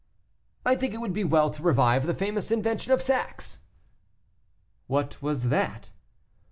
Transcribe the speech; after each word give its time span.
"I 0.65 0.73
think 0.75 0.95
it 0.95 0.97
would 0.97 1.13
be 1.13 1.23
well 1.23 1.51
to 1.51 1.61
revive 1.61 2.07
the 2.07 2.15
famous 2.15 2.49
invention 2.49 2.91
of 2.91 3.03
sacks." 3.03 3.61
"What 4.87 5.21
was 5.21 5.49
that?" 5.49 5.91